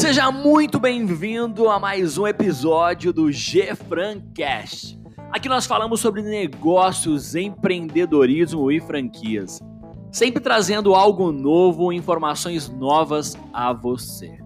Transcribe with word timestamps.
Seja 0.00 0.32
muito 0.32 0.80
bem-vindo 0.80 1.68
a 1.68 1.78
mais 1.78 2.16
um 2.16 2.26
episódio 2.26 3.12
do 3.12 3.30
G 3.30 3.74
Francast. 3.74 4.98
Aqui 5.30 5.46
nós 5.46 5.66
falamos 5.66 6.00
sobre 6.00 6.22
negócios, 6.22 7.34
empreendedorismo 7.34 8.72
e 8.72 8.80
franquias, 8.80 9.60
sempre 10.10 10.42
trazendo 10.42 10.94
algo 10.94 11.30
novo, 11.30 11.92
informações 11.92 12.66
novas 12.66 13.36
a 13.52 13.74
você. 13.74 14.38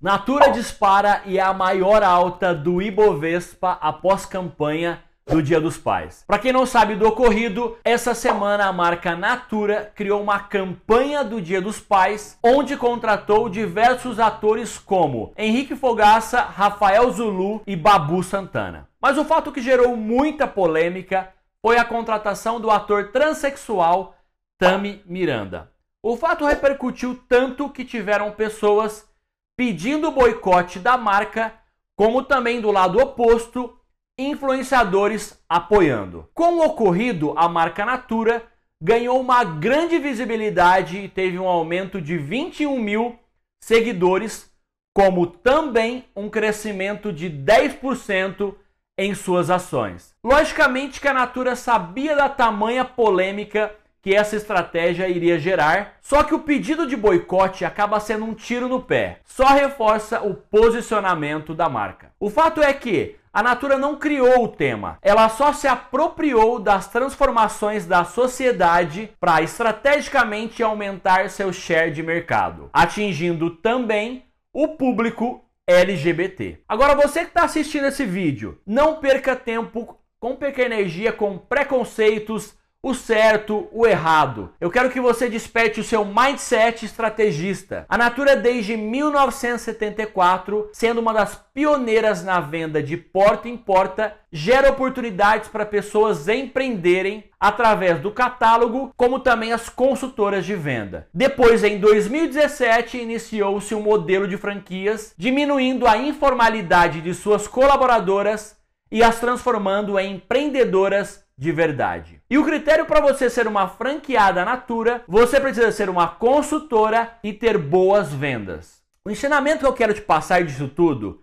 Natura 0.00 0.50
dispara 0.50 1.20
e 1.26 1.38
é 1.38 1.42
a 1.42 1.52
maior 1.52 2.04
alta 2.04 2.54
do 2.54 2.80
Ibovespa 2.80 3.72
após 3.80 4.24
campanha 4.24 5.02
do 5.26 5.42
Dia 5.42 5.60
dos 5.60 5.76
Pais. 5.76 6.22
Para 6.26 6.38
quem 6.38 6.52
não 6.52 6.66
sabe 6.66 6.94
do 6.94 7.08
ocorrido, 7.08 7.76
essa 7.82 8.14
semana 8.14 8.66
a 8.66 8.72
marca 8.72 9.16
Natura 9.16 9.90
criou 9.94 10.22
uma 10.22 10.38
campanha 10.38 11.24
do 11.24 11.40
Dia 11.40 11.60
dos 11.60 11.80
Pais, 11.80 12.38
onde 12.42 12.76
contratou 12.76 13.48
diversos 13.48 14.20
atores 14.20 14.78
como 14.78 15.32
Henrique 15.36 15.74
Fogaça, 15.74 16.40
Rafael 16.40 17.10
Zulu 17.10 17.62
e 17.66 17.74
Babu 17.74 18.22
Santana. 18.22 18.88
Mas 19.00 19.18
o 19.18 19.24
fato 19.24 19.50
que 19.50 19.62
gerou 19.62 19.96
muita 19.96 20.46
polêmica 20.46 21.32
foi 21.60 21.78
a 21.78 21.84
contratação 21.84 22.60
do 22.60 22.70
ator 22.70 23.10
transexual 23.10 24.14
Tami 24.58 25.02
Miranda. 25.06 25.70
O 26.02 26.16
fato 26.16 26.44
repercutiu 26.44 27.18
tanto 27.26 27.70
que 27.70 27.84
tiveram 27.84 28.30
pessoas 28.30 29.08
pedindo 29.56 30.10
boicote 30.10 30.78
da 30.78 30.98
marca, 30.98 31.54
como 31.96 32.22
também 32.22 32.60
do 32.60 32.70
lado 32.70 32.98
oposto 32.98 33.78
influenciadores 34.18 35.38
apoiando. 35.48 36.28
Com 36.34 36.54
o 36.54 36.64
ocorrido, 36.64 37.34
a 37.36 37.48
marca 37.48 37.84
Natura 37.84 38.42
ganhou 38.80 39.20
uma 39.20 39.42
grande 39.44 39.98
visibilidade 39.98 40.98
e 40.98 41.08
teve 41.08 41.38
um 41.38 41.48
aumento 41.48 42.00
de 42.00 42.16
21 42.16 42.78
mil 42.78 43.18
seguidores, 43.62 44.50
como 44.94 45.26
também 45.26 46.04
um 46.14 46.28
crescimento 46.28 47.12
de 47.12 47.30
10% 47.30 48.54
em 48.96 49.14
suas 49.14 49.50
ações. 49.50 50.14
Logicamente 50.22 51.00
que 51.00 51.08
a 51.08 51.14
Natura 51.14 51.56
sabia 51.56 52.14
da 52.14 52.28
tamanha 52.28 52.84
polêmica 52.84 53.74
que 54.04 54.14
essa 54.14 54.36
estratégia 54.36 55.08
iria 55.08 55.38
gerar, 55.38 55.94
só 56.02 56.22
que 56.22 56.34
o 56.34 56.40
pedido 56.40 56.86
de 56.86 56.94
boicote 56.94 57.64
acaba 57.64 57.98
sendo 57.98 58.26
um 58.26 58.34
tiro 58.34 58.68
no 58.68 58.82
pé, 58.82 59.20
só 59.24 59.46
reforça 59.46 60.20
o 60.20 60.34
posicionamento 60.34 61.54
da 61.54 61.70
marca. 61.70 62.12
O 62.20 62.28
fato 62.28 62.62
é 62.62 62.70
que 62.74 63.16
a 63.32 63.42
Natura 63.42 63.78
não 63.78 63.96
criou 63.96 64.44
o 64.44 64.48
tema, 64.48 64.98
ela 65.00 65.30
só 65.30 65.54
se 65.54 65.66
apropriou 65.66 66.60
das 66.60 66.86
transformações 66.86 67.86
da 67.86 68.04
sociedade 68.04 69.10
para 69.18 69.40
estrategicamente 69.40 70.62
aumentar 70.62 71.30
seu 71.30 71.50
share 71.50 71.90
de 71.90 72.02
mercado, 72.02 72.68
atingindo 72.74 73.48
também 73.48 74.26
o 74.52 74.68
público 74.76 75.42
LGBT. 75.66 76.58
Agora 76.68 76.94
você 76.94 77.20
que 77.20 77.28
está 77.28 77.44
assistindo 77.44 77.86
esse 77.86 78.04
vídeo, 78.04 78.60
não 78.66 78.96
perca 78.96 79.34
tempo 79.34 79.98
com 80.20 80.36
perca 80.36 80.60
energia 80.60 81.10
com 81.10 81.38
preconceitos 81.38 82.54
o 82.84 82.92
certo, 82.92 83.66
o 83.72 83.86
errado. 83.86 84.50
Eu 84.60 84.70
quero 84.70 84.90
que 84.90 85.00
você 85.00 85.26
desperte 85.30 85.80
o 85.80 85.84
seu 85.84 86.04
mindset 86.04 86.84
estrategista. 86.84 87.86
A 87.88 87.96
Natura 87.96 88.36
desde 88.36 88.76
1974, 88.76 90.68
sendo 90.70 91.00
uma 91.00 91.14
das 91.14 91.34
pioneiras 91.54 92.22
na 92.22 92.40
venda 92.40 92.82
de 92.82 92.98
porta 92.98 93.48
em 93.48 93.56
porta, 93.56 94.14
gera 94.30 94.68
oportunidades 94.68 95.48
para 95.48 95.64
pessoas 95.64 96.28
empreenderem 96.28 97.24
através 97.40 97.98
do 98.00 98.10
catálogo, 98.10 98.92
como 98.98 99.18
também 99.18 99.50
as 99.50 99.70
consultoras 99.70 100.44
de 100.44 100.54
venda. 100.54 101.08
Depois, 101.14 101.64
em 101.64 101.78
2017, 101.78 102.98
iniciou-se 102.98 103.74
um 103.74 103.80
modelo 103.80 104.28
de 104.28 104.36
franquias, 104.36 105.14
diminuindo 105.16 105.86
a 105.86 105.96
informalidade 105.96 107.00
de 107.00 107.14
suas 107.14 107.48
colaboradoras 107.48 108.62
e 108.92 109.02
as 109.02 109.18
transformando 109.18 109.98
em 109.98 110.16
empreendedoras 110.16 111.23
de 111.36 111.52
verdade. 111.52 112.20
E 112.30 112.38
o 112.38 112.44
critério 112.44 112.86
para 112.86 113.00
você 113.00 113.28
ser 113.28 113.46
uma 113.46 113.68
franqueada 113.68 114.44
Natura, 114.44 115.02
você 115.06 115.40
precisa 115.40 115.72
ser 115.72 115.88
uma 115.88 116.08
consultora 116.08 117.18
e 117.22 117.32
ter 117.32 117.58
boas 117.58 118.12
vendas. 118.12 118.82
O 119.04 119.10
ensinamento 119.10 119.60
que 119.60 119.66
eu 119.66 119.72
quero 119.72 119.94
te 119.94 120.00
passar 120.00 120.44
disso 120.44 120.68
tudo 120.68 121.22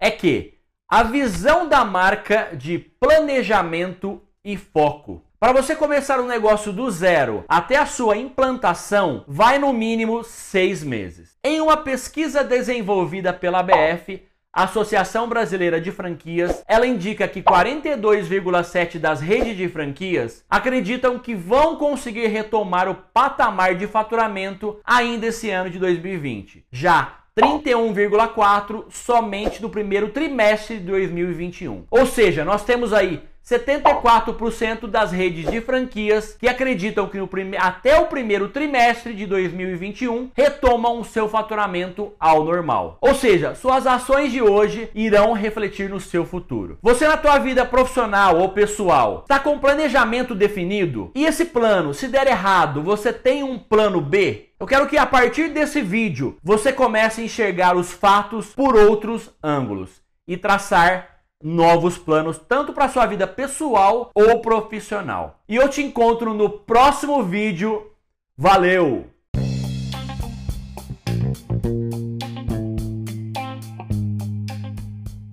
é 0.00 0.10
que 0.10 0.58
a 0.90 1.02
visão 1.02 1.68
da 1.68 1.84
marca 1.84 2.50
de 2.54 2.78
planejamento 2.78 4.20
e 4.44 4.56
foco. 4.56 5.24
Para 5.40 5.52
você 5.52 5.74
começar 5.74 6.20
um 6.20 6.26
negócio 6.26 6.72
do 6.72 6.88
zero 6.90 7.44
até 7.48 7.76
a 7.76 7.86
sua 7.86 8.16
implantação, 8.16 9.24
vai 9.26 9.58
no 9.58 9.72
mínimo 9.72 10.22
seis 10.22 10.84
meses. 10.84 11.36
Em 11.42 11.60
uma 11.60 11.76
pesquisa 11.76 12.44
desenvolvida 12.44 13.32
pela 13.32 13.62
BF, 13.62 14.22
Associação 14.52 15.26
Brasileira 15.26 15.80
de 15.80 15.90
Franquias, 15.90 16.62
ela 16.68 16.86
indica 16.86 17.26
que 17.26 17.42
42,7 17.42 18.98
das 18.98 19.18
redes 19.22 19.56
de 19.56 19.66
franquias 19.66 20.44
acreditam 20.50 21.18
que 21.18 21.34
vão 21.34 21.76
conseguir 21.76 22.26
retomar 22.26 22.86
o 22.86 22.94
patamar 22.94 23.74
de 23.74 23.86
faturamento 23.86 24.78
ainda 24.84 25.28
esse 25.28 25.48
ano 25.48 25.70
de 25.70 25.78
2020. 25.78 26.66
Já 26.70 27.20
31,4 27.34 28.84
somente 28.90 29.62
no 29.62 29.70
primeiro 29.70 30.10
trimestre 30.10 30.78
de 30.78 30.84
2021. 30.84 31.86
Ou 31.90 32.04
seja, 32.04 32.44
nós 32.44 32.62
temos 32.62 32.92
aí 32.92 33.22
74% 33.44 34.86
das 34.86 35.12
redes 35.12 35.50
de 35.50 35.60
franquias 35.60 36.36
que 36.38 36.48
acreditam 36.48 37.06
que 37.08 37.24
prime... 37.26 37.56
até 37.56 37.98
o 37.98 38.06
primeiro 38.06 38.48
trimestre 38.48 39.14
de 39.14 39.26
2021 39.26 40.30
retomam 40.34 41.00
o 41.00 41.04
seu 41.04 41.28
faturamento 41.28 42.12
ao 42.18 42.44
normal. 42.44 42.98
Ou 43.00 43.14
seja, 43.14 43.54
suas 43.54 43.86
ações 43.86 44.32
de 44.32 44.40
hoje 44.40 44.90
irão 44.94 45.32
refletir 45.32 45.88
no 45.88 46.00
seu 46.00 46.24
futuro. 46.24 46.78
Você 46.82 47.06
na 47.06 47.16
tua 47.16 47.38
vida 47.38 47.64
profissional 47.64 48.38
ou 48.38 48.50
pessoal 48.50 49.20
está 49.22 49.38
com 49.38 49.58
planejamento 49.58 50.34
definido? 50.34 51.10
E 51.14 51.24
esse 51.24 51.46
plano, 51.46 51.92
se 51.92 52.08
der 52.08 52.26
errado, 52.26 52.82
você 52.82 53.12
tem 53.12 53.42
um 53.42 53.58
plano 53.58 54.00
B? 54.00 54.50
Eu 54.58 54.66
quero 54.66 54.86
que 54.86 54.96
a 54.96 55.04
partir 55.04 55.48
desse 55.48 55.80
vídeo 55.82 56.36
você 56.42 56.72
comece 56.72 57.20
a 57.20 57.24
enxergar 57.24 57.76
os 57.76 57.92
fatos 57.92 58.54
por 58.54 58.76
outros 58.76 59.30
ângulos 59.42 60.00
e 60.26 60.36
traçar 60.36 61.12
novos 61.42 61.98
planos, 61.98 62.38
tanto 62.38 62.72
para 62.72 62.88
sua 62.88 63.06
vida 63.06 63.26
pessoal 63.26 64.10
ou 64.14 64.40
profissional. 64.40 65.40
E 65.48 65.56
eu 65.56 65.68
te 65.68 65.82
encontro 65.82 66.32
no 66.32 66.48
próximo 66.48 67.22
vídeo. 67.22 67.90
Valeu! 68.36 69.06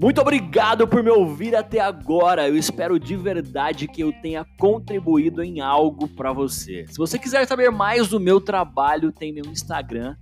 Muito 0.02 0.22
obrigado 0.22 0.88
por 0.88 1.03
me 1.03 1.09
ouvir 1.09 1.53
até 1.53 1.81
agora. 1.81 2.48
Eu 2.48 2.56
espero 2.56 2.98
de 2.98 3.18
verdade 3.18 3.86
que 3.86 4.02
eu 4.02 4.14
tenha 4.22 4.46
contribuído 4.58 5.44
em 5.44 5.59
algo 5.59 6.08
para 6.08 6.31
você. 6.31 6.86
Se 6.88 6.98
você 6.98 7.19
quiser 7.19 7.46
saber 7.46 7.69
mais 7.69 8.08
do 8.08 8.18
meu 8.18 8.40
trabalho, 8.40 9.12
tem 9.12 9.34
meu 9.34 9.44
Instagram, 9.46 10.16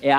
é 0.00 0.12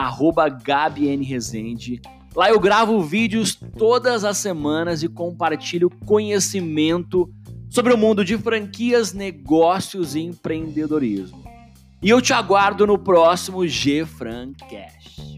@gabienrezende. 0.62 2.02
Lá 2.36 2.50
eu 2.50 2.60
gravo 2.60 3.02
vídeos 3.02 3.58
todas 3.78 4.26
as 4.26 4.38
semanas 4.38 5.02
e 5.02 5.08
compartilho 5.08 5.90
conhecimento 6.06 7.30
sobre 7.70 7.94
o 7.94 7.98
mundo 7.98 8.26
de 8.26 8.38
franquias, 8.38 9.14
negócios 9.14 10.16
e 10.16 10.20
empreendedorismo. 10.20 11.44
E 12.02 12.10
eu 12.10 12.22
te 12.22 12.34
aguardo 12.34 12.86
no 12.86 13.00
próximo 13.00 13.66
G 13.66 14.06
Francast. 14.06 15.35